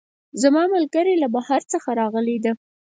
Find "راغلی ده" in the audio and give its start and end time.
2.01-2.51